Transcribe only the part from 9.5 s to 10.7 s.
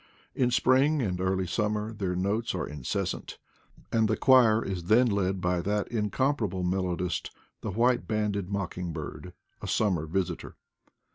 a summer visitor.